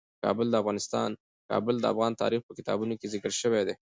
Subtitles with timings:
[1.51, 3.75] کابل د افغان تاریخ په کتابونو کې ذکر شوی دي.